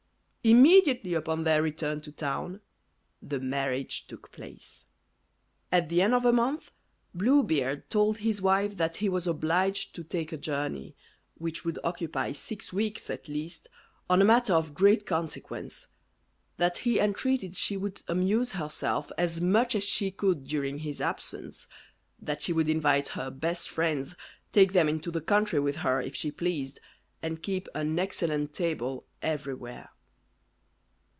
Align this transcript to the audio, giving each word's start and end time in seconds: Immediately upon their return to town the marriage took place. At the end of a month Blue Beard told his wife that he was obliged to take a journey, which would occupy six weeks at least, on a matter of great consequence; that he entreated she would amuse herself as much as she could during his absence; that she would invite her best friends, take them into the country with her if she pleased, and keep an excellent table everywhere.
Immediately 0.43 1.13
upon 1.13 1.43
their 1.43 1.61
return 1.61 2.01
to 2.01 2.11
town 2.11 2.61
the 3.21 3.39
marriage 3.39 4.07
took 4.07 4.31
place. 4.31 4.85
At 5.71 5.87
the 5.89 6.01
end 6.01 6.15
of 6.15 6.25
a 6.25 6.33
month 6.33 6.71
Blue 7.13 7.43
Beard 7.43 7.87
told 7.91 8.17
his 8.17 8.41
wife 8.41 8.75
that 8.77 8.95
he 8.97 9.07
was 9.07 9.27
obliged 9.27 9.93
to 9.93 10.03
take 10.03 10.31
a 10.31 10.37
journey, 10.39 10.95
which 11.37 11.63
would 11.63 11.77
occupy 11.83 12.31
six 12.31 12.73
weeks 12.73 13.07
at 13.11 13.27
least, 13.27 13.69
on 14.09 14.19
a 14.19 14.25
matter 14.25 14.53
of 14.55 14.73
great 14.73 15.05
consequence; 15.05 15.89
that 16.57 16.79
he 16.79 16.97
entreated 16.99 17.55
she 17.55 17.77
would 17.77 18.01
amuse 18.07 18.53
herself 18.53 19.11
as 19.19 19.39
much 19.39 19.75
as 19.75 19.83
she 19.83 20.09
could 20.09 20.45
during 20.47 20.79
his 20.79 20.99
absence; 20.99 21.67
that 22.19 22.41
she 22.41 22.51
would 22.51 22.67
invite 22.67 23.09
her 23.09 23.29
best 23.29 23.69
friends, 23.69 24.15
take 24.53 24.73
them 24.73 24.89
into 24.89 25.11
the 25.11 25.21
country 25.21 25.59
with 25.59 25.75
her 25.77 26.01
if 26.01 26.15
she 26.15 26.31
pleased, 26.31 26.79
and 27.21 27.43
keep 27.43 27.69
an 27.75 27.99
excellent 27.99 28.55
table 28.55 29.05
everywhere. 29.21 29.89